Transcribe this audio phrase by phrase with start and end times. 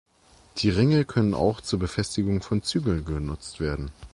[0.57, 3.91] Die Ringe können auch zur Befestigung von Zügeln genutzt werden.